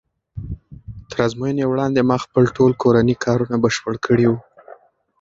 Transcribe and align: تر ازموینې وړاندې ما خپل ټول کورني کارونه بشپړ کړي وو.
تر 1.09 1.17
ازموینې 1.27 1.65
وړاندې 1.67 2.01
ما 2.09 2.17
خپل 2.25 2.43
ټول 2.55 2.71
کورني 2.81 3.15
کارونه 3.25 3.55
بشپړ 3.63 3.93
کړي 4.05 4.25
وو. 4.27 4.39